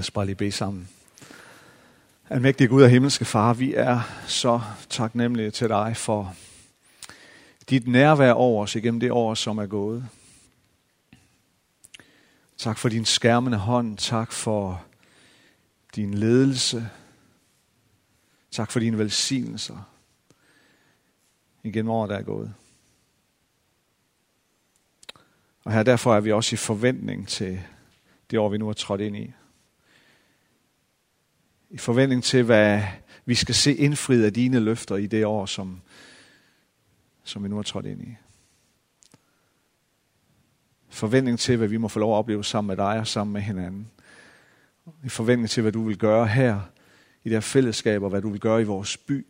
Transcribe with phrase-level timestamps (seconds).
[0.00, 0.88] Lad os bare lige bede sammen.
[2.30, 6.34] Almægtige Gud og himmelske Far, vi er så taknemmelige til dig for
[7.70, 10.08] dit nærvær over os igennem det år, som er gået.
[12.58, 13.98] Tak for din skærmende hånd.
[13.98, 14.84] Tak for
[15.96, 16.88] din ledelse.
[18.50, 19.90] Tak for dine velsignelser
[21.62, 22.54] igennem året, der er gået.
[25.64, 27.62] Og her derfor er vi også i forventning til
[28.30, 29.32] det år, vi nu er trådt ind i
[31.70, 32.82] i forventning til, hvad
[33.24, 35.80] vi skal se indfriet af dine løfter i det år, som,
[37.24, 38.16] som vi nu har trådt ind i.
[40.88, 43.40] Forventning til, hvad vi må få lov at opleve sammen med dig og sammen med
[43.40, 43.90] hinanden.
[45.04, 46.60] I forventning til, hvad du vil gøre her
[47.24, 49.26] i det her fællesskab, og hvad du vil gøre i vores by.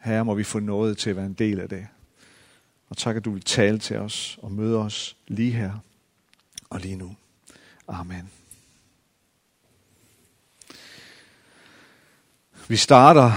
[0.00, 1.86] Her må vi få noget til at være en del af det.
[2.88, 5.72] Og tak, at du vil tale til os og møde os lige her
[6.70, 7.16] og lige nu.
[7.88, 8.30] Amen.
[12.68, 13.32] Vi starter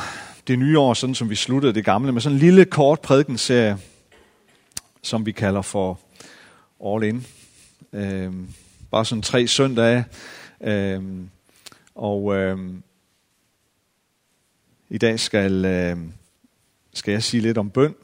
[0.47, 3.77] det nye år, sådan som vi sluttede det gamle, med sådan en lille kort prædikenserie,
[5.01, 5.99] som vi kalder for
[6.85, 7.25] All In.
[7.93, 8.53] Øhm,
[8.91, 10.05] bare sådan tre søndage.
[10.61, 11.29] Øhm,
[11.95, 12.83] og øhm,
[14.89, 16.13] i dag skal, øhm,
[16.93, 17.95] skal jeg sige lidt om bøn.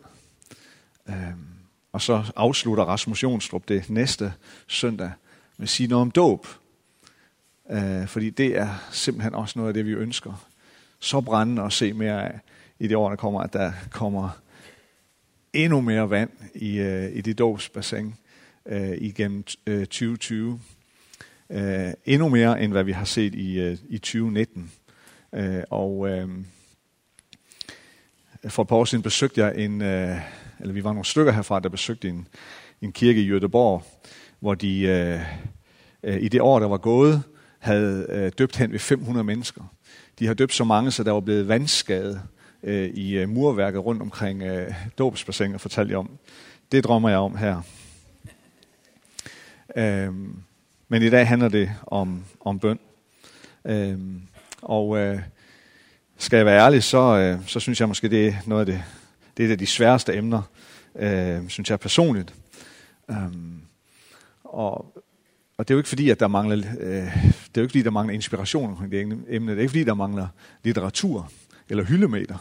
[1.09, 1.47] Øhm,
[1.91, 4.33] og så afslutter Rasmus Jonstrup det næste
[4.67, 5.11] søndag
[5.57, 6.47] med at sige noget om dåb.
[7.71, 10.47] Øh, fordi det er simpelthen også noget af det, vi ønsker
[10.99, 12.39] så brændende at se mere af
[12.79, 14.29] i de år, der kommer, at der kommer
[15.53, 18.15] endnu mere vand i, øh, i det dåbsbassin
[18.65, 20.59] øh, igennem øh, 2020.
[21.49, 24.71] Øh, endnu mere, end hvad vi har set i, øh, i 2019.
[25.33, 26.29] Øh, og øh,
[28.47, 30.17] for et par år siden besøgte jeg en, øh,
[30.59, 32.27] eller vi var nogle stykker herfra, der besøgte en,
[32.81, 33.83] en kirke i Göteborg,
[34.39, 35.19] hvor de øh,
[36.03, 37.23] øh, i det år, der var gået,
[37.59, 39.74] havde øh, døbt hen ved 500 mennesker.
[40.19, 42.21] De har døbt så mange, så der var blevet vandskade
[42.63, 46.09] øh, i øh, murværket rundt omkring øh, dåbsbassinet, fortalte jeg om.
[46.71, 47.61] Det drømmer jeg om her.
[49.75, 50.35] Øhm,
[50.87, 52.79] men i dag handler det om, om bøn.
[53.65, 54.21] Øhm,
[54.61, 55.19] og øh,
[56.17, 58.83] skal jeg være ærlig, så, øh, så synes jeg måske, det er noget af det,
[59.37, 60.41] det er et af de sværeste emner,
[60.95, 62.33] øh, synes jeg personligt.
[63.09, 63.61] Øhm,
[64.43, 64.95] og
[65.57, 67.83] og det er jo ikke fordi, at der mangler, øh, det er jo ikke fordi,
[67.83, 69.51] der mangler inspiration omkring det emne.
[69.51, 70.27] Det er ikke fordi, der mangler
[70.63, 71.31] litteratur
[71.69, 72.37] eller hyldemeter,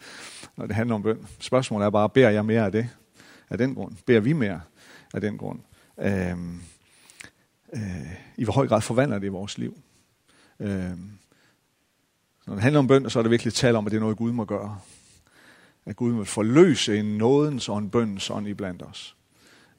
[0.56, 1.26] når det handler om bøn.
[1.38, 2.88] Spørgsmålet er bare, beder jeg mere af det?
[3.50, 3.96] Af den grund?
[4.06, 4.60] Beder vi mere
[5.14, 5.60] af den grund?
[5.98, 6.60] Øhm,
[7.72, 7.80] øh,
[8.36, 9.78] I hvor høj grad forvandler det i vores liv?
[10.60, 11.10] Øhm,
[12.46, 14.16] når det handler om bøn, så er det virkelig tale om, at det er noget,
[14.16, 14.78] Gud må gøre.
[15.86, 19.16] At Gud må forløse en nådens og en bøns ånd i blandt os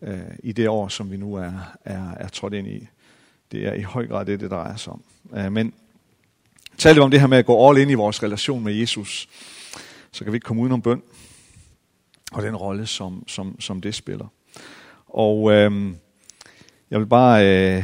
[0.01, 1.51] øh, i det år, som vi nu er,
[1.85, 2.87] er, er trådt ind i.
[3.51, 5.03] Det er i høj grad det, det drejer sig om.
[5.33, 5.73] Øh, men
[6.77, 9.29] taler vi om det her med at gå all ind i vores relation med Jesus,
[10.11, 11.01] så kan vi ikke komme udenom bøn
[12.31, 14.27] og den rolle, som, som, som det spiller.
[15.07, 15.93] Og øh,
[16.91, 17.83] jeg vil bare øh,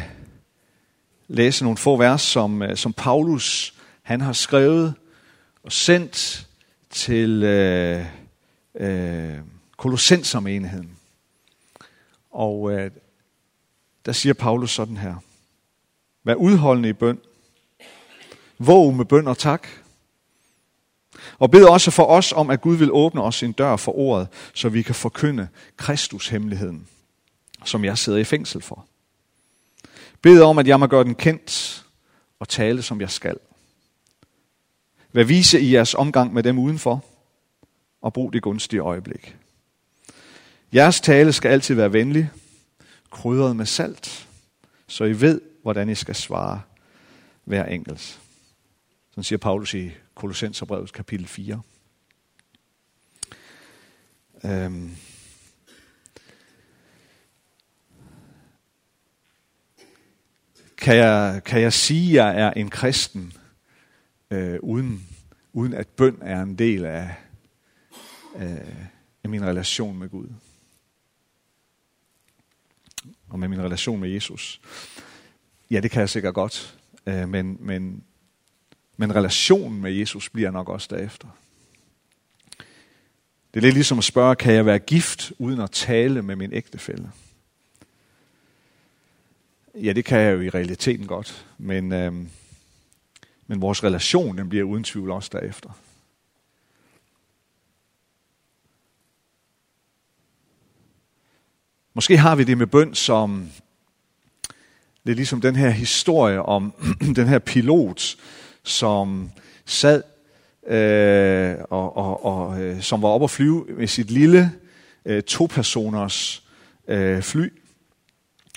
[1.27, 4.93] læse nogle få vers, som, øh, som Paulus han har skrevet
[5.63, 6.47] og sendt
[6.89, 8.05] til øh,
[8.75, 9.37] øh,
[9.77, 10.97] Kolossensermenigheden.
[12.31, 12.91] Og øh,
[14.05, 15.15] der siger Paulus sådan her.
[16.27, 17.19] Vær udholdende i bøn.
[18.59, 19.67] Våg med bøn og tak.
[21.39, 24.27] Og bed også for os om, at Gud vil åbne os en dør for ordet,
[24.53, 26.87] så vi kan forkynde Kristus hemmeligheden,
[27.65, 28.85] som jeg sidder i fængsel for.
[30.21, 31.85] Bed om, at jeg må gøre den kendt
[32.39, 33.37] og tale, som jeg skal.
[35.13, 37.05] Vær vise i jeres omgang med dem udenfor,
[38.01, 39.35] og brug det gunstige øjeblik.
[40.73, 42.29] Jeres tale skal altid være venlig,
[43.11, 44.27] krydret med salt,
[44.87, 46.61] så I ved, hvordan I skal svare
[47.43, 48.21] hver enkelt.
[49.09, 51.61] Sådan siger Paulus i Kolossenserbrevet kapitel 4.
[54.43, 54.95] Øhm.
[60.77, 63.33] Kan, jeg, kan jeg sige, at jeg er en kristen,
[64.31, 65.07] øh, uden,
[65.53, 67.15] uden at bøn er en del af,
[68.35, 68.85] øh,
[69.23, 70.27] af min relation med Gud?
[73.29, 74.61] og med min relation med Jesus.
[75.71, 78.03] Ja, det kan jeg sikkert godt, øh, men, men,
[78.97, 81.27] men relationen med Jesus bliver nok også derefter.
[83.53, 86.53] Det er lidt ligesom at spørge, kan jeg være gift uden at tale med min
[86.53, 87.11] ægtefælle?
[89.75, 92.13] Ja, det kan jeg jo i realiteten godt, men, øh,
[93.47, 95.69] men vores relation den bliver uden tvivl også derefter.
[101.93, 103.49] Måske har vi det med bøn som
[105.07, 106.73] det er ligesom den her historie om
[107.15, 108.15] den her pilot,
[108.63, 109.31] som
[109.65, 110.03] sad
[110.67, 114.51] øh, og, og, og øh, som var oppe at flyve med sit lille
[115.05, 116.43] øh, to-personers
[116.87, 117.53] øh, fly,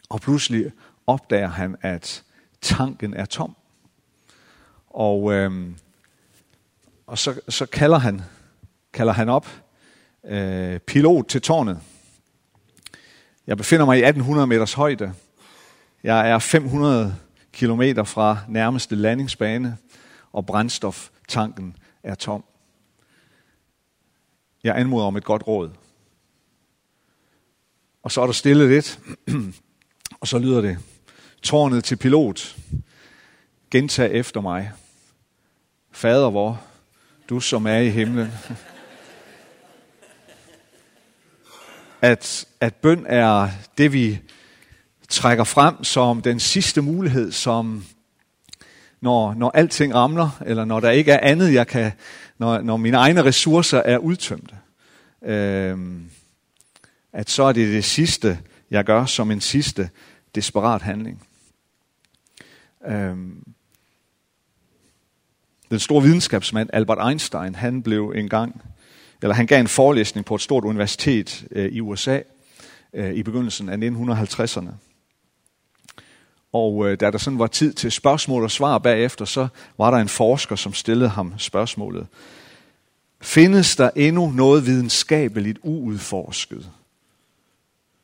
[0.08, 0.73] og pludselig
[1.06, 2.23] opdager han, at
[2.61, 3.56] tanken er tom.
[4.91, 5.70] Og, øh,
[7.06, 8.23] og så, så kalder han
[8.93, 9.49] kalder han op
[10.25, 11.81] øh, pilot til tårnet.
[13.47, 15.14] Jeg befinder mig i 1800 meters højde.
[16.02, 17.17] Jeg er 500
[17.52, 19.76] kilometer fra nærmeste landingsbane,
[20.32, 22.44] og brændstoftanken er tom.
[24.64, 25.70] Jeg anmoder om et godt råd.
[28.02, 29.00] Og så er der stille lidt,
[30.20, 30.79] og så lyder det,
[31.43, 32.56] tårnet til pilot,
[33.70, 34.73] gentag efter mig.
[35.93, 36.62] Fader vor,
[37.29, 38.29] du som er i himlen.
[42.02, 43.49] At, at bøn er
[43.79, 44.20] det, vi
[45.11, 47.85] trækker frem som den sidste mulighed, som
[49.01, 51.93] når, når alting ramler, eller når der ikke er andet, jeg kan,
[52.39, 54.57] når, når mine egne ressourcer er udtømte.
[55.23, 56.11] Øhm,
[57.12, 58.39] at så er det det sidste,
[58.71, 59.91] jeg gør som en sidste
[60.35, 61.27] desperat handling.
[62.87, 63.45] Øhm,
[65.71, 68.62] den store videnskabsmand Albert Einstein, han blev engang,
[69.23, 72.21] eller han gav en forelæsning på et stort universitet øh, i USA
[72.93, 74.90] øh, i begyndelsen af 1950'erne.
[76.52, 79.49] Og øh, da der sådan var tid til spørgsmål og svar bagefter, så
[79.79, 82.06] var der en forsker, som stillede ham spørgsmålet.
[83.20, 86.70] Findes der endnu noget videnskabeligt uudforsket?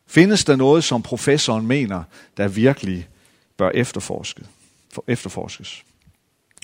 [0.07, 2.03] Findes der noget, som professoren mener,
[2.37, 3.09] der virkelig
[3.57, 4.47] bør efterforskes?
[5.07, 5.85] efterforskes?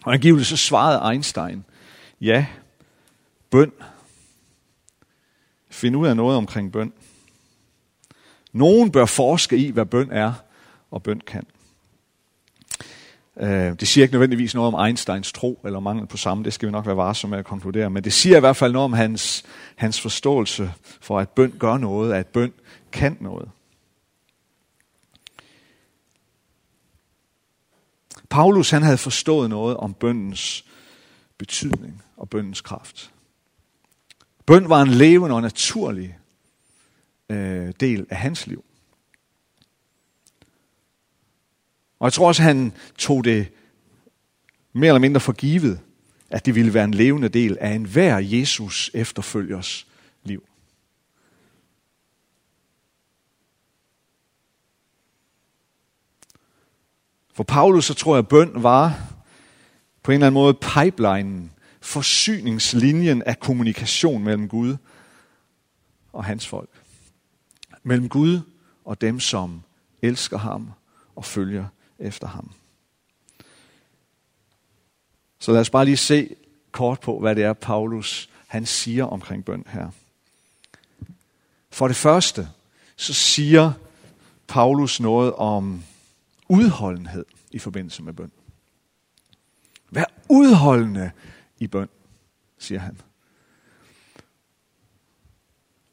[0.05, 1.65] Og angiveligt så svarede Einstein,
[2.21, 2.47] ja,
[3.51, 3.73] bøn.
[5.71, 6.93] Find ud af noget omkring bøn.
[8.53, 10.33] Nogen bør forske i, hvad bøn er
[10.91, 11.47] og bøn kan.
[13.41, 16.67] Øh, det siger ikke nødvendigvis noget om Einsteins tro eller mangel på samme, det skal
[16.67, 18.93] vi nok være varsomme med at konkludere, men det siger i hvert fald noget om
[18.93, 19.45] hans,
[19.77, 22.53] hans forståelse for, at bøn gør noget, at bøn
[22.93, 23.49] kan noget.
[28.31, 30.65] Paulus han havde forstået noget om bøndens
[31.39, 33.11] betydning og bøndens kraft.
[34.47, 36.19] Bøn var en levende og naturlig
[37.29, 38.65] øh, del af hans liv.
[42.03, 43.49] Og jeg tror også, han tog det
[44.73, 45.81] mere eller mindre for givet,
[46.31, 49.87] at det ville være en levende del af enhver Jesus efterfølgers
[50.23, 50.45] liv.
[57.35, 59.13] For Paulus så tror jeg, at bøn var
[60.03, 64.77] på en eller anden måde pipelinen, forsyningslinjen af kommunikation mellem Gud
[66.13, 66.71] og hans folk.
[67.83, 68.41] Mellem Gud
[68.85, 69.63] og dem, som
[70.03, 70.71] elsker ham
[71.17, 71.67] og følger
[72.03, 72.53] efter ham.
[75.39, 76.35] Så lad os bare lige se
[76.73, 79.91] kort på, hvad det er, Paulus han siger omkring bøn her.
[81.71, 82.49] For det første,
[82.97, 83.73] så siger
[84.49, 85.85] Paulus noget om
[86.49, 88.33] udholdenhed i forbindelse med bøn.
[89.91, 91.11] Vær udholdende
[91.59, 91.89] i bøn,
[92.59, 93.01] siger han.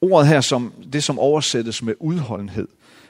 [0.01, 2.67] Ordet her, som, det som oversættes med udholdenhed,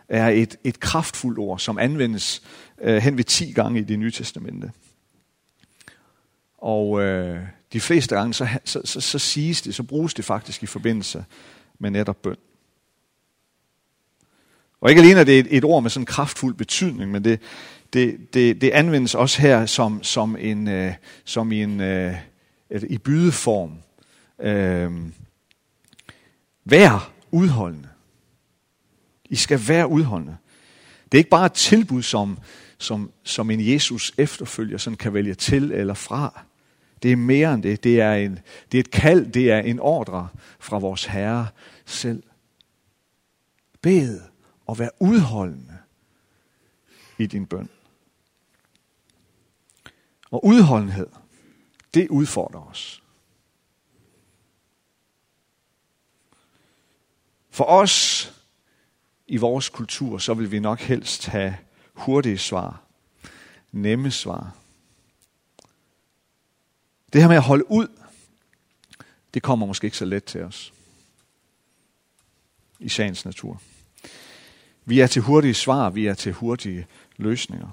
[0.08, 2.44] er et, et kraftfuldt ord, som anvendes
[2.81, 4.71] øh, hen ved 10 gange i det nye testamente.
[6.57, 7.39] Og øh,
[7.74, 11.25] de fleste gange, så, så, så, så siges det, så bruges det faktisk i forbindelse
[11.79, 12.38] med netop bøn.
[14.81, 17.39] Og ikke alene er det et, et ord med sådan en kraftfuld betydning, men det,
[17.93, 20.93] det, det, det anvendes også her som, som, en, øh,
[21.25, 22.15] som i en øh,
[22.89, 23.77] i bydeform.
[24.41, 24.91] Øh,
[26.65, 27.89] vær udholdende.
[29.29, 30.38] I skal være udholdende.
[31.05, 32.39] Det er ikke bare et tilbud, som,
[32.79, 36.45] som, som en Jesus efterfølger sådan kan vælge til eller fra.
[37.03, 37.83] Det er mere end det.
[37.83, 38.39] Det er, en,
[38.71, 41.48] det er et kald, det er en ordre fra vores Herre
[41.86, 42.24] selv.
[43.81, 44.21] Bed
[44.65, 45.77] og vær udholdende
[47.17, 47.69] i din bøn.
[50.31, 51.07] Og udholdenhed,
[51.93, 53.03] det udfordrer os.
[57.50, 58.25] For os
[59.27, 61.57] i vores kultur, så vil vi nok helst have
[62.00, 62.82] hurtige svar,
[63.72, 64.56] nemme svar.
[67.13, 67.88] Det her med at holde ud,
[69.34, 70.74] det kommer måske ikke så let til os.
[72.79, 73.62] I sagens natur.
[74.86, 76.88] Vi er til hurtige svar, vi er til hurtige
[77.18, 77.70] løsninger.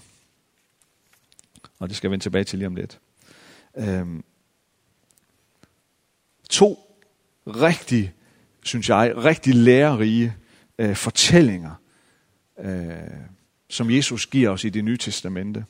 [1.78, 3.00] Og det skal jeg vende tilbage til lige om lidt.
[3.76, 4.24] Øhm,
[6.50, 6.98] to
[7.46, 8.14] rigtig,
[8.62, 10.36] synes jeg, rigtig lærerige
[10.78, 11.74] øh, fortællinger
[12.58, 13.35] øh,
[13.68, 15.64] som Jesus giver os i det nye testamente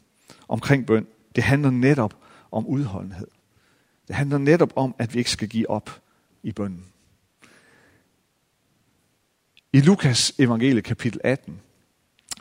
[0.49, 2.15] omkring bøn, det handler netop
[2.51, 3.29] om udholdenhed.
[4.09, 6.01] Det handler netop om, at vi ikke skal give op
[6.43, 6.85] i bønnen.
[9.73, 11.61] I Lukas evangelie kapitel 18,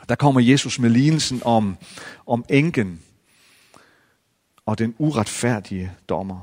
[0.08, 1.76] der kommer Jesus med lignelsen om,
[2.26, 3.02] om enken
[4.66, 6.40] og den uretfærdige dommer.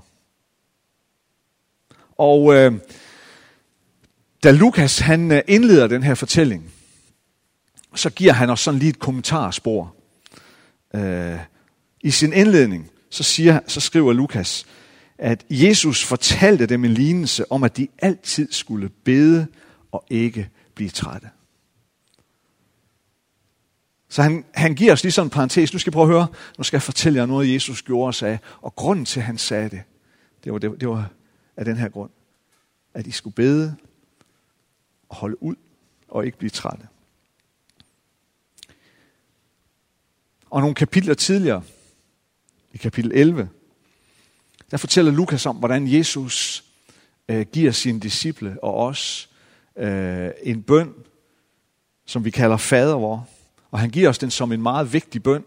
[2.17, 2.73] Og øh,
[4.43, 6.73] da Lukas han øh, indleder den her fortælling,
[7.95, 9.95] så giver han os sådan lige et kommentarspor.
[10.95, 11.39] Øh,
[12.01, 14.65] I sin indledning, så, siger, så skriver Lukas,
[15.17, 19.47] at Jesus fortalte dem en lignelse om, at de altid skulle bede
[19.91, 21.29] og ikke blive trætte.
[24.09, 25.73] Så han, han giver os lige sådan en parentes.
[25.73, 26.27] Nu skal I prøve at høre.
[26.57, 28.39] Nu skal jeg fortælle jer noget, Jesus gjorde og sagde.
[28.61, 29.81] Og grunden til, at han sagde det,
[30.43, 31.09] det var, det, det var
[31.57, 32.09] af den her grund.
[32.93, 33.75] At I skulle bede
[35.09, 35.55] og holde ud
[36.07, 36.87] og ikke blive trætte.
[40.53, 41.63] Og nogle kapitler tidligere,
[42.73, 43.49] i kapitel 11,
[44.71, 46.63] der fortæller Lukas om, hvordan Jesus
[47.27, 49.29] øh, giver sine disciple og os
[49.77, 50.93] øh, en bøn,
[52.05, 53.29] som vi kalder fader vor.
[53.71, 55.43] Og han giver os den som en meget vigtig bøn.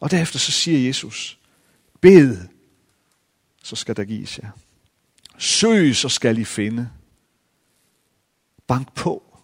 [0.00, 1.38] Og derefter så siger Jesus,
[2.00, 2.36] bed,
[3.62, 4.50] så skal der gives jer.
[5.38, 6.90] Søg, så skal I finde.
[8.66, 9.38] Bank på,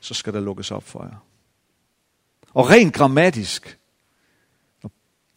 [0.00, 1.33] så skal der lukkes op for jer.
[2.54, 3.78] Og rent grammatisk,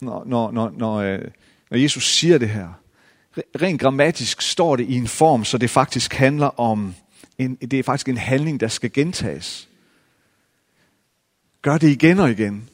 [0.00, 1.30] når, når, når, når, øh,
[1.70, 2.72] når Jesus siger det her,
[3.62, 6.94] rent grammatisk står det i en form, så det faktisk handler om,
[7.38, 9.68] en, det er faktisk en handling, der skal gentages.
[11.62, 12.68] Gør det igen og igen.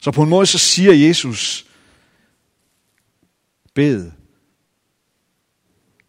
[0.00, 1.66] Så på en måde så siger Jesus,
[3.74, 4.10] bed,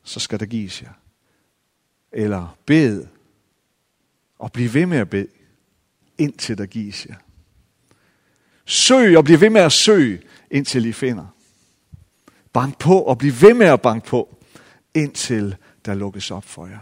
[0.03, 0.93] så skal der gives jer.
[2.11, 3.07] Eller bed,
[4.39, 5.27] og bliv ved med at bede,
[6.17, 7.15] indtil der gives jer.
[8.65, 11.25] Søg og bliv ved med at søge, indtil I finder.
[12.53, 14.37] Bank på og bliv ved med at banke på,
[14.93, 15.55] indtil
[15.85, 16.79] der lukkes op for jer.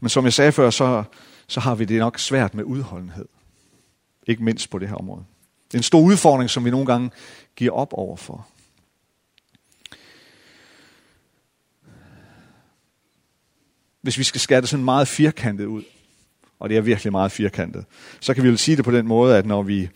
[0.00, 1.04] Men som jeg sagde før, så,
[1.46, 3.28] så har vi det nok svært med udholdenhed.
[4.26, 5.24] Ikke mindst på det her område.
[5.66, 7.10] Det er en stor udfordring, som vi nogle gange
[7.56, 8.48] giver op overfor.
[14.04, 15.82] Hvis vi skal skære det sådan meget firkantet ud,
[16.58, 17.84] og det er virkelig meget firkantet,
[18.20, 19.88] så kan vi vel sige det på den måde, at når vi,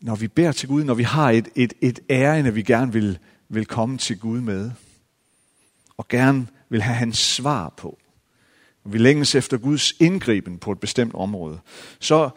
[0.00, 3.18] når vi beder til Gud, når vi har et, et, et ærende, vi gerne vil,
[3.48, 4.70] vil komme til Gud med,
[5.96, 7.98] og gerne vil have hans svar på,
[8.84, 11.58] og vi længes efter Guds indgriben på et bestemt område,
[12.00, 12.30] så,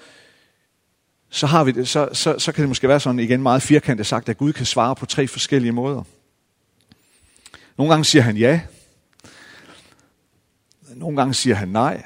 [1.29, 4.05] så, har vi det, så, så, så kan det måske være sådan igen meget firkantet
[4.05, 6.03] sagt, at Gud kan svare på tre forskellige måder.
[7.77, 8.61] Nogle gange siger han ja.
[10.95, 12.05] Nogle gange siger han nej.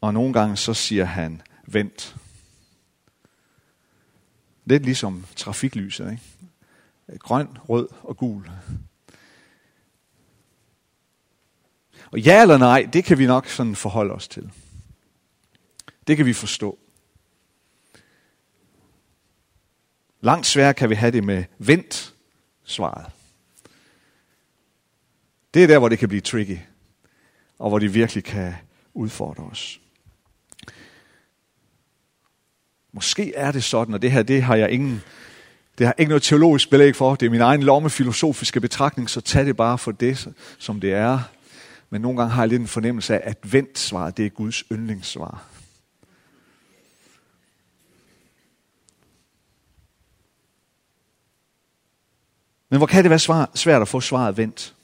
[0.00, 2.16] Og nogle gange så siger han vent.
[4.64, 6.12] Lidt ligesom trafiklyset.
[6.12, 7.18] Ikke?
[7.18, 8.50] Grøn, rød og gul.
[12.12, 14.52] Og ja eller nej, det kan vi nok sådan forholde os til.
[16.06, 16.78] Det kan vi forstå.
[20.20, 22.14] Langt sværere kan vi have det med vent
[22.64, 23.12] svaret.
[25.54, 26.58] Det er der, hvor det kan blive tricky,
[27.58, 28.54] og hvor det virkelig kan
[28.94, 29.80] udfordre os.
[32.92, 35.02] Måske er det sådan, og det her, det har jeg ingen,
[35.78, 37.14] det har ikke noget teologisk belæg for.
[37.14, 40.92] Det er min egen lomme filosofiske betragtning, så tag det bare for det, som det
[40.92, 41.20] er.
[41.90, 45.44] Men nogle gange har jeg lidt en fornemmelse af, at ventsvaret, det er Guds yndlingssvar.
[52.68, 54.74] Men hvor kan det være svært at få svaret vendt?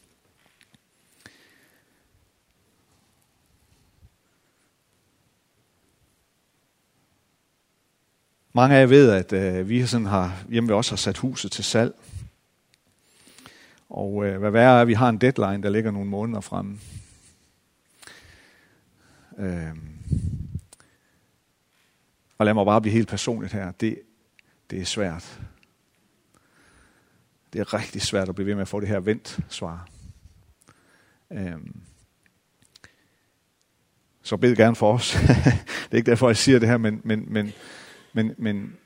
[8.59, 11.53] Mange af jer ved, at øh, vi sådan har, hjemme ved os har sat huset
[11.53, 11.95] til salg.
[13.89, 16.79] Og øh, hvad værre er, at vi har en deadline, der ligger nogle måneder fremme.
[19.39, 19.77] Øh,
[22.39, 23.73] og lad mig bare blive helt personligt her.
[23.73, 24.01] Det,
[24.71, 25.41] det er svært.
[27.53, 29.89] Det er rigtig svært at blive ved med at få det her vendt svar.
[31.33, 31.57] Øh,
[34.23, 35.13] så bed gerne for os.
[35.85, 37.53] det er ikke derfor, jeg siger det her, men, men, men,
[38.19, 38.77] men, men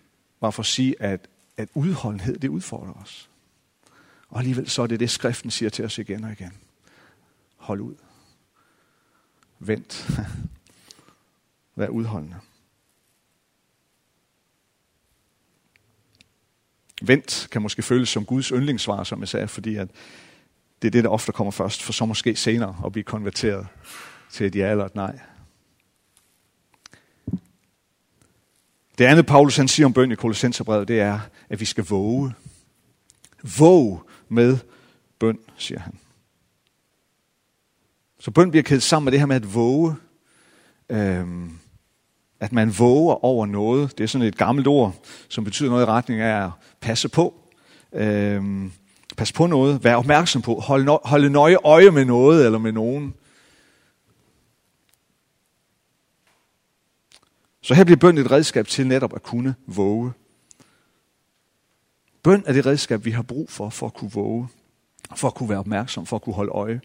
[0.40, 3.30] bare for at sige, at, at udholdenhed, det udfordrer os.
[4.28, 6.52] Og alligevel så er det det, skriften siger til os igen og igen.
[7.56, 7.94] Hold ud.
[9.58, 10.10] Vent.
[11.76, 12.36] Vær udholdende.
[17.02, 19.88] Vent kan måske føles som Guds yndlingssvar, som jeg sagde, fordi at
[20.82, 23.66] det er det, der ofte kommer først, for så måske senere at blive konverteret
[24.30, 25.20] til et ja eller et nej.
[28.98, 32.32] Det andet, Paulus han siger om bøn i Kolossenserbrevet, det er, at vi skal våge.
[33.58, 34.58] Våg med
[35.18, 35.98] bøn, siger han.
[38.20, 39.94] Så bøn bliver kædet sammen med det her med at våge.
[40.88, 41.50] Øhm,
[42.40, 43.98] at man våger over noget.
[43.98, 44.94] Det er sådan et gammelt ord,
[45.28, 47.34] som betyder noget i retning af at passe på.
[47.92, 48.72] Øhm,
[49.16, 49.84] pas på noget.
[49.84, 50.54] Vær opmærksom på.
[50.54, 53.14] Hold no- holde nøje øje med noget eller med nogen.
[57.62, 60.12] Så her bliver bøn et redskab til netop at kunne våge.
[62.22, 64.48] Bøn er det redskab, vi har brug for, for at kunne våge.
[65.16, 66.80] For at kunne være opmærksom, for at kunne holde øje.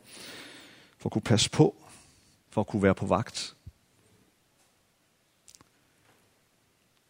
[0.99, 1.75] For at kunne passe på.
[2.49, 3.53] For at kunne være på vagt.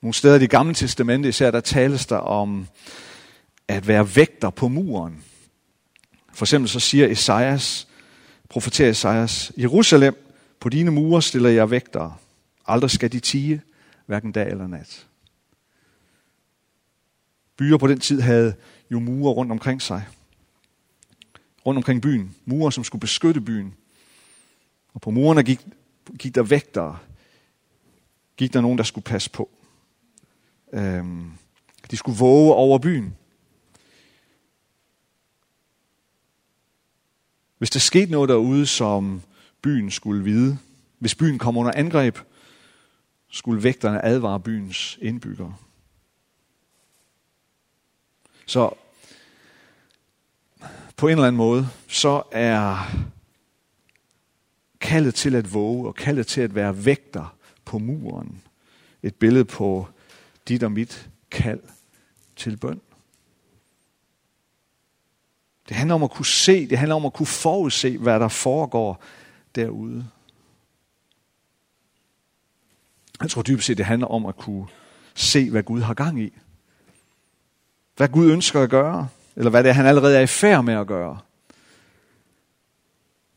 [0.01, 2.67] Nogle steder i det gamle testamente, især der tales der om
[3.67, 5.23] at være vægter på muren.
[6.33, 7.87] For eksempel så siger Esajas,
[8.49, 10.15] profeterer Esajas, Jerusalem,
[10.59, 12.15] på dine mure stiller jeg vægtere.
[12.67, 13.61] Aldrig skal de tige,
[14.05, 15.07] hverken dag eller nat.
[17.57, 18.55] Byer på den tid havde
[18.91, 20.07] jo mure rundt omkring sig.
[21.65, 22.35] Rundt omkring byen.
[22.45, 23.75] Mure, som skulle beskytte byen.
[24.93, 25.59] Og på murerne gik,
[26.19, 26.97] gik der vægtere.
[28.37, 29.49] Gik der nogen, der skulle passe på.
[30.73, 31.31] Øhm,
[31.91, 33.15] de skulle våge over byen.
[37.57, 39.21] Hvis der skete noget derude, som
[39.61, 40.57] byen skulle vide,
[40.99, 42.17] hvis byen kom under angreb,
[43.29, 45.55] skulle vægterne advare byens indbyggere.
[48.45, 48.73] Så
[50.97, 52.91] på en eller anden måde, så er
[54.79, 58.43] kaldet til at våge og kaldet til at være vægter på muren
[59.03, 59.87] et billede på
[60.47, 61.59] dit og mit kald
[62.35, 62.81] til bøn.
[65.69, 69.03] Det handler om at kunne se, det handler om at kunne forudse, hvad der foregår
[69.55, 70.09] derude.
[73.21, 74.67] Jeg tror dybest set, det handler om at kunne
[75.15, 76.33] se, hvad Gud har gang i.
[77.95, 80.73] Hvad Gud ønsker at gøre, eller hvad det er, han allerede er i færd med
[80.73, 81.19] at gøre.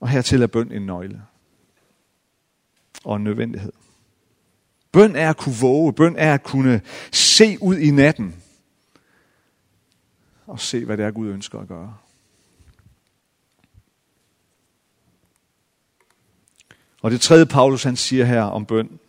[0.00, 1.22] Og hertil er bøn en nøgle
[3.04, 3.72] og en nødvendighed.
[4.92, 8.42] Bøn er at kunne våge, bøn er at kunne se ud i natten
[10.46, 11.96] og se, hvad det er, Gud ønsker at gøre.
[17.02, 19.00] Og det tredje, Paulus han siger her om bøn,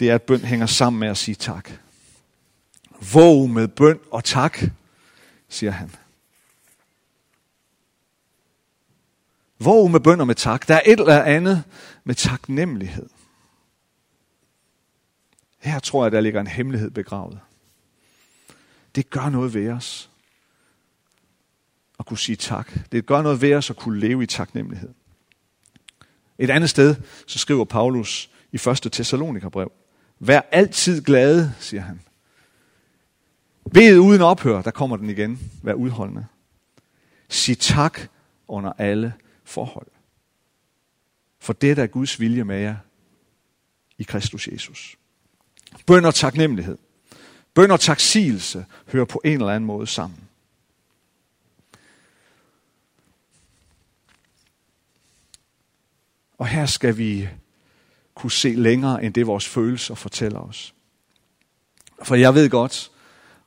[0.00, 1.70] det er, at bøn hænger sammen med at sige tak.
[3.12, 4.58] Våg med bøn og tak,
[5.48, 5.94] siger han.
[9.58, 10.68] Våg med bøn og med tak.
[10.68, 11.64] Der er et eller andet
[12.04, 13.08] med taknemmelighed.
[15.58, 17.40] Her tror jeg, der ligger en hemmelighed begravet.
[18.94, 20.10] Det gør noget ved os
[21.98, 22.92] at kunne sige tak.
[22.92, 24.94] Det gør noget ved os at kunne leve i taknemmelighed.
[26.38, 28.92] Et andet sted, så skriver Paulus i 1.
[28.92, 29.72] Thessalonikerbrev.
[30.20, 32.00] Vær altid glade, siger han.
[33.72, 35.50] Ved uden ophør, der kommer den igen.
[35.62, 36.26] Vær udholdende.
[37.28, 38.00] Sig tak
[38.48, 39.86] under alle forhold.
[41.38, 42.76] For det er Guds vilje med jer
[43.98, 44.96] i Kristus Jesus.
[45.86, 46.78] Bøn og taknemmelighed.
[47.54, 50.28] Bøn og taksigelse hører på en eller anden måde sammen.
[56.38, 57.28] Og her skal vi
[58.20, 60.74] kunne se længere end det, vores følelser fortæller os.
[62.02, 62.90] For jeg ved godt,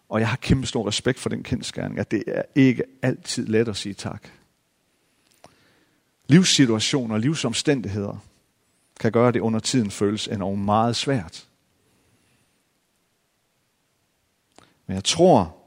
[0.09, 3.67] og jeg har kæmpe stor respekt for den kendskærning, at det er ikke altid let
[3.67, 4.27] at sige tak.
[6.27, 8.17] Livssituationer og livsomstændigheder
[8.99, 11.47] kan gøre det under tiden føles endnu meget svært.
[14.87, 15.57] Men jeg tror,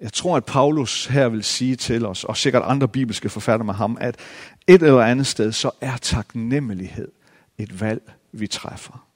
[0.00, 3.74] jeg tror, at Paulus her vil sige til os, og sikkert andre bibelske forfattere med
[3.74, 4.16] ham, at
[4.68, 7.12] et eller andet sted, så er taknemmelighed
[7.58, 9.08] et valg, vi træffer.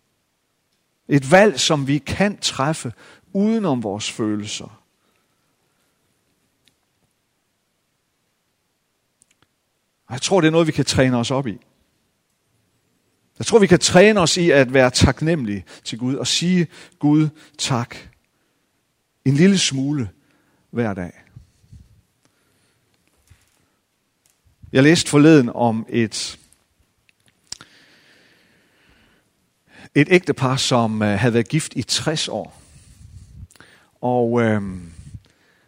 [1.08, 2.92] Et valg, som vi kan træffe
[3.32, 4.82] uden om vores følelser.
[10.06, 11.58] Og jeg tror, det er noget, vi kan træne os op i.
[13.38, 16.66] Jeg tror, vi kan træne os i at være taknemmelige til Gud og sige
[16.98, 17.96] Gud tak.
[19.24, 20.10] En lille smule
[20.70, 21.12] hver dag.
[24.72, 26.38] Jeg læste forleden om et,
[29.94, 32.62] et ægtepar, som øh, havde været gift i 60 år.
[34.00, 34.62] Og, øh,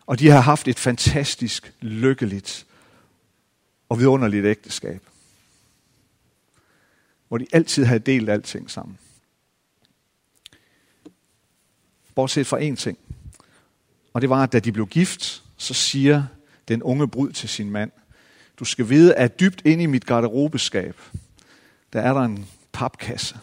[0.07, 2.67] og de har haft et fantastisk, lykkeligt
[3.89, 5.03] og vidunderligt ægteskab.
[7.29, 8.99] Hvor de altid havde delt alting sammen.
[12.15, 12.99] Bortset fra én ting.
[14.13, 16.25] Og det var, at da de blev gift, så siger
[16.69, 17.91] den unge brud til sin mand,
[18.59, 21.01] du skal vide, at dybt inde i mit garderobeskab,
[21.93, 23.39] der er der en papkasse.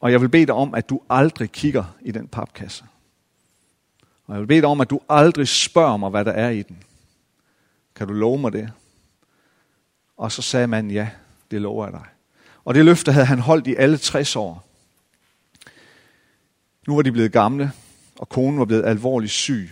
[0.00, 2.84] Og jeg vil bede dig om, at du aldrig kigger i den papkasse.
[4.26, 6.62] Og jeg vil bede dig om, at du aldrig spørger mig, hvad der er i
[6.62, 6.78] den.
[7.94, 8.72] Kan du love mig det?
[10.16, 11.10] Og så sagde man, ja,
[11.50, 12.04] det lover jeg dig.
[12.64, 14.68] Og det løfte havde han holdt i alle 60 år.
[16.86, 17.72] Nu var de blevet gamle,
[18.18, 19.70] og konen var blevet alvorligt syg.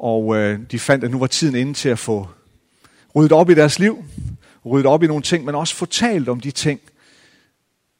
[0.00, 2.28] Og øh, de fandt, at nu var tiden inde til at få
[3.14, 4.04] ryddet op i deres liv,
[4.66, 6.80] ryddet op i nogle ting, men også få talt om de ting,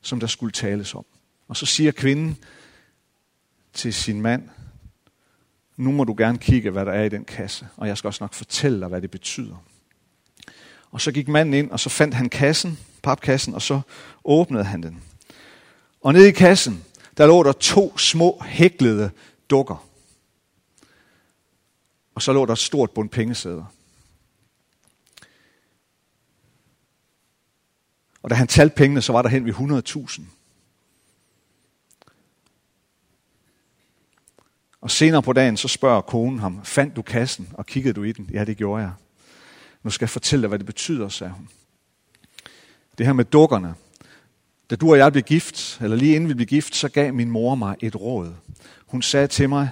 [0.03, 1.05] som der skulle tales om.
[1.49, 2.37] Og så siger kvinden
[3.73, 4.49] til sin mand,
[5.77, 8.25] nu må du gerne kigge, hvad der er i den kasse, og jeg skal også
[8.25, 9.65] nok fortælle dig, hvad det betyder.
[10.91, 13.81] Og så gik manden ind, og så fandt han kassen, papkassen, og så
[14.25, 15.03] åbnede han den.
[16.01, 16.85] Og nede i kassen,
[17.17, 19.11] der lå der to små hæklede
[19.51, 19.89] dukker.
[22.20, 23.64] Og så lå der et stort bund pengesæder.
[28.22, 29.52] Og da han talte pengene, så var der hen ved
[30.09, 30.22] 100.000.
[34.80, 38.12] Og senere på dagen, så spørger konen ham, fandt du kassen, og kiggede du i
[38.12, 38.30] den?
[38.33, 38.92] Ja, det gjorde jeg.
[39.83, 41.48] Nu skal jeg fortælle dig, hvad det betyder, sagde hun.
[42.98, 43.74] Det her med dukkerne.
[44.70, 47.30] Da du og jeg blev gift, eller lige inden vi blev gift, så gav min
[47.30, 48.35] mor mig et råd.
[48.87, 49.70] Hun sagde til mig,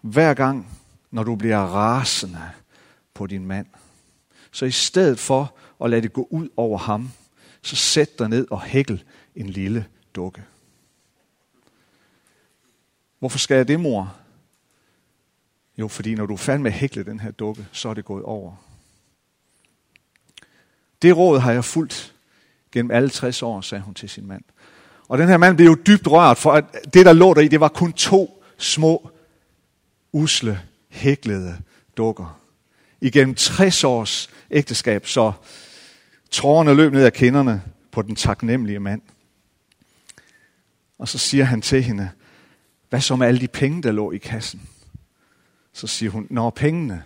[0.00, 0.77] hver gang,
[1.10, 2.50] når du bliver rasende
[3.14, 3.66] på din mand,
[4.52, 7.10] så i stedet for at lade det gå ud over ham,
[7.62, 9.04] så sæt dig ned og hækkel
[9.36, 10.44] en lille dukke.
[13.18, 14.16] Hvorfor skal jeg det, mor?
[15.78, 18.54] Jo, fordi når du er fandme hækle den her dukke, så er det gået over.
[21.02, 22.14] Det råd har jeg fulgt
[22.72, 24.44] gennem alle 60 år, sagde hun til sin mand.
[25.08, 27.48] Og den her mand blev jo dybt rørt, for at det, der lå der i,
[27.48, 29.10] det var kun to små,
[30.12, 31.58] usle, hæklede
[31.96, 32.40] dukker.
[33.00, 35.32] Igennem 60 års ægteskab, så
[36.30, 39.02] tårerne løb ned af kinderne på den taknemmelige mand.
[40.98, 42.10] Og så siger han til hende,
[42.88, 44.68] hvad så med alle de penge, der lå i kassen?
[45.72, 47.02] Så siger hun, når pengene,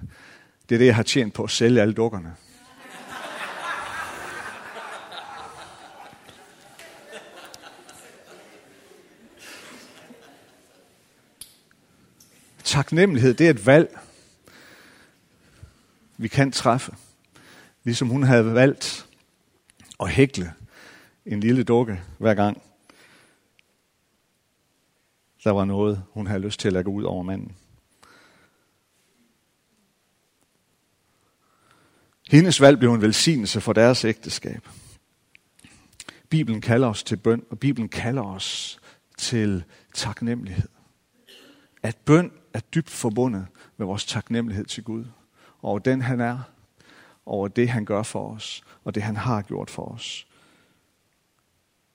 [0.69, 2.35] det er det, jeg har tjent på at sælge alle dukkerne.
[12.73, 13.99] Taknemmelighed, det er et valg,
[16.17, 16.97] vi kan træffe.
[17.85, 19.07] Ligesom hun havde valgt
[20.01, 20.53] at hækle
[21.27, 22.63] en lille dukke hver gang,
[25.45, 27.57] der var noget, hun havde lyst til at lægge ud over manden.
[32.31, 34.69] Hendes valg blev en velsignelse for deres ægteskab.
[36.29, 38.81] Bibelen kalder os til bøn, og Bibelen kalder os
[39.19, 40.69] til taknemmelighed.
[41.83, 45.05] At bøn er dybt forbundet med vores taknemmelighed til Gud.
[45.63, 46.39] Over den han er,
[47.27, 50.27] over det han gør for os, og det han har gjort for os.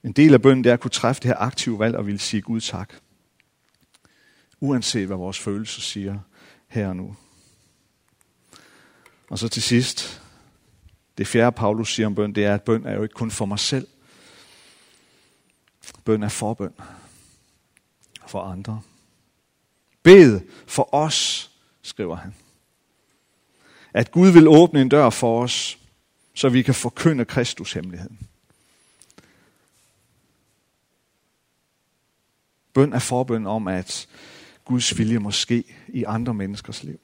[0.03, 2.19] En del af bønnen det er at kunne træffe det her aktive valg og ville
[2.19, 2.93] sige Gud tak.
[4.59, 6.19] Uanset hvad vores følelser siger
[6.67, 7.15] her og nu.
[9.29, 10.21] Og så til sidst,
[11.17, 13.45] det fjerde Paulus siger om bøn, det er, at bøn er jo ikke kun for
[13.45, 13.87] mig selv.
[16.05, 16.73] Bøn er forbøn
[18.27, 18.81] for andre.
[20.07, 22.35] Bed for os, skriver han.
[23.93, 25.79] At Gud vil åbne en dør for os,
[26.33, 28.19] så vi kan forkynde Kristus hemmeligheden.
[32.73, 34.07] Bøn er forbøn om, at
[34.65, 36.99] Guds vilje må ske i andre menneskers liv.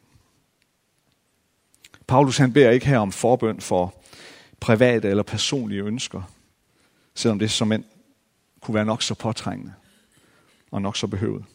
[2.08, 4.04] Paulus han beder ikke her om forbøn for
[4.60, 6.22] private eller personlige ønsker,
[7.16, 7.84] selvom det som end
[8.62, 9.74] kunne være nok så påtrængende
[10.72, 11.46] og nok så behøvet.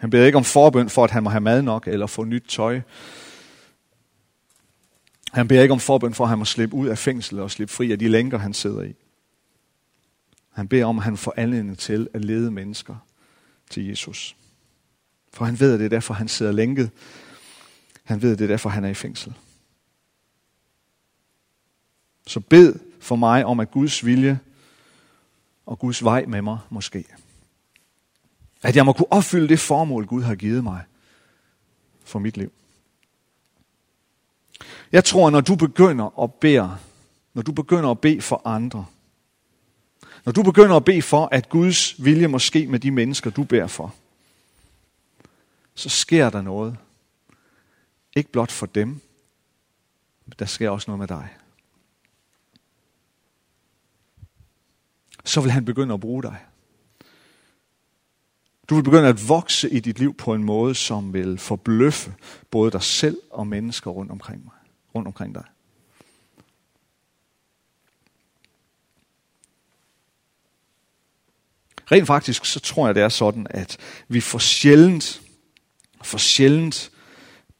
[0.00, 2.44] Han beder ikke om forbøn for, at han må have mad nok eller få nyt
[2.48, 2.80] tøj.
[5.32, 7.74] Han beder ikke om forbøn for, at han må slippe ud af fængslet og slippe
[7.74, 8.94] fri af de lænker, han sidder i.
[10.52, 12.96] Han beder om, at han får anledning til at lede mennesker
[13.70, 14.36] til Jesus.
[15.32, 16.90] For han ved, at det er derfor, han sidder lænket.
[18.04, 19.34] Han ved, at det er derfor, han er i fængsel.
[22.26, 24.40] Så bed for mig om, at Guds vilje
[25.66, 27.04] og Guds vej med mig måske.
[28.62, 30.84] At jeg må kunne opfylde det formål, Gud har givet mig
[32.04, 32.52] for mit liv.
[34.92, 36.78] Jeg tror, at når du begynder at bede,
[37.34, 38.86] når du begynder at bede for andre,
[40.24, 43.44] når du begynder at bede for, at Guds vilje må ske med de mennesker, du
[43.44, 43.94] beder for,
[45.74, 46.78] så sker der noget.
[48.16, 48.88] Ikke blot for dem,
[50.26, 51.28] men der sker også noget med dig.
[55.24, 56.46] Så vil han begynde at bruge dig.
[58.70, 62.14] Du vil begynde at vokse i dit liv på en måde, som vil forbløffe
[62.50, 64.54] både dig selv og mennesker rundt omkring, mig,
[64.94, 65.44] rundt omkring dig.
[71.92, 73.76] Rent faktisk, så tror jeg, det er sådan, at
[74.08, 75.22] vi for sjældent,
[76.02, 76.90] for sjældent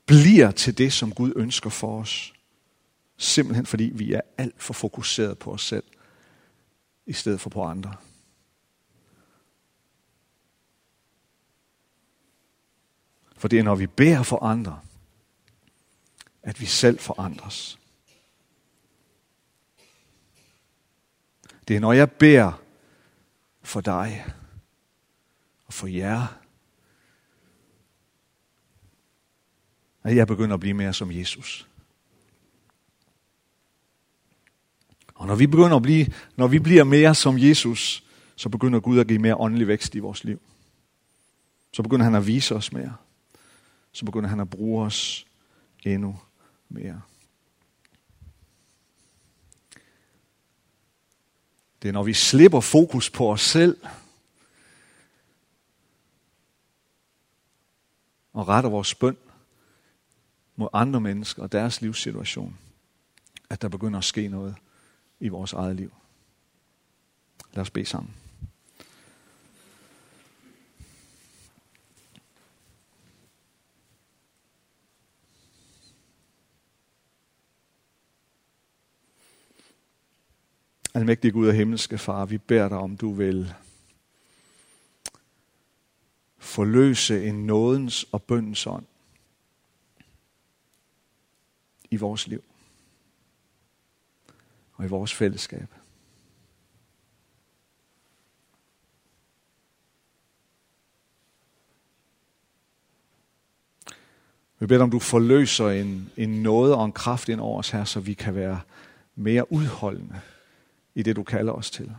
[0.06, 2.32] bliver til det, som Gud ønsker for os.
[3.16, 5.84] Simpelthen fordi vi er alt for fokuseret på os selv,
[7.06, 7.94] i stedet for på andre.
[13.40, 14.80] For det er, når vi beder for andre,
[16.42, 17.78] at vi selv forandres.
[21.68, 22.52] Det er, når jeg beder
[23.62, 24.24] for dig
[25.66, 26.26] og for jer,
[30.02, 31.68] at jeg begynder at blive mere som Jesus.
[35.14, 38.04] Og når vi begynder at blive, når vi bliver mere som Jesus,
[38.36, 40.40] så begynder Gud at give mere åndelig vækst i vores liv.
[41.72, 42.96] Så begynder han at vise os mere.
[43.92, 45.26] Så begynder han at bruge os
[45.84, 46.20] endnu
[46.68, 47.02] mere.
[51.82, 53.80] Det er når vi slipper fokus på os selv
[58.32, 59.16] og retter vores bøn
[60.56, 62.58] mod andre mennesker og deres livssituation,
[63.50, 64.56] at der begynder at ske noget
[65.20, 65.92] i vores eget liv.
[67.52, 68.14] Lad os bede sammen.
[80.94, 83.54] Almægtige Gud og himmelske Far, vi beder dig om, du vil
[86.38, 88.86] forløse en nådens og bøndens ånd
[91.90, 92.44] i vores liv
[94.72, 95.74] og i vores fællesskab.
[104.58, 107.84] Vi beder om, du forløser en, en nåde og en kraft ind over os her,
[107.84, 108.60] så vi kan være
[109.14, 110.20] mere udholdende
[111.00, 111.96] i det, du kalder os til.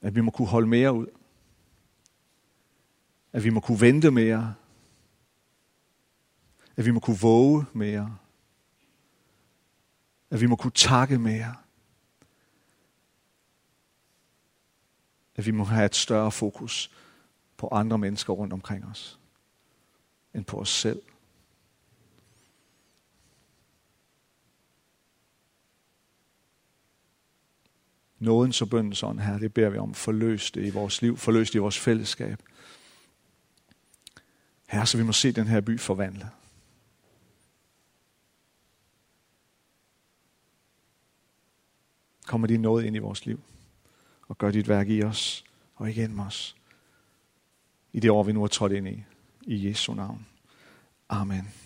[0.00, 1.06] At vi må kunne holde mere ud.
[3.32, 4.54] At vi må kunne vente mere.
[6.76, 8.18] At vi må kunne våge mere.
[10.30, 11.56] At vi må kunne takke mere.
[15.34, 16.90] At vi må have et større fokus
[17.56, 19.20] på andre mennesker rundt omkring os,
[20.34, 21.02] end på os selv.
[28.22, 29.94] Nådens og bøndens ånd, her, det beder vi om.
[29.94, 32.42] Forløs det i vores liv, forløs det i vores fællesskab.
[34.68, 36.28] Her, så vi må se den her by forvandlet.
[42.26, 43.40] Kommer din nåde ind i vores liv,
[44.28, 45.44] og gør dit værk i os,
[45.76, 46.56] og igennem os.
[47.92, 49.04] I det år, vi nu er trådt ind i.
[49.42, 50.26] I Jesu navn.
[51.08, 51.61] Amen.